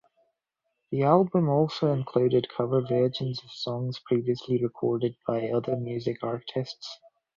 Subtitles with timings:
[0.89, 6.99] The album also included cover versions of songs previously recorded by other music artists.